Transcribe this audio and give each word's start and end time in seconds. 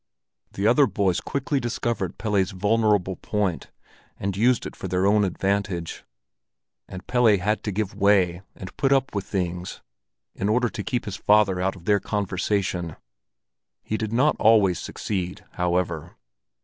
The 0.53 0.65
other 0.65 0.87
boys 0.87 1.21
quickly 1.21 1.59
discovered 1.59 2.17
Pelle's 2.17 2.49
vulnerable 2.49 3.17
point, 3.17 3.69
and 4.17 4.35
used 4.35 4.65
it 4.65 4.75
for 4.75 4.87
their 4.87 5.05
own 5.05 5.23
advantage; 5.23 6.03
and 6.87 7.05
Pelle 7.05 7.37
had 7.37 7.61
to 7.65 7.71
give 7.71 7.93
way 7.93 8.41
and 8.55 8.75
put 8.77 8.91
up 8.91 9.13
with 9.13 9.25
things 9.27 9.81
in 10.33 10.49
order 10.49 10.69
to 10.69 10.83
keep 10.83 11.05
his 11.05 11.17
father 11.17 11.61
out 11.61 11.75
of 11.75 11.85
their 11.85 11.99
conversation. 11.99 12.95
He 13.83 13.95
did 13.95 14.11
not 14.11 14.35
always 14.39 14.79
succeed, 14.79 15.45
however. 15.51 16.15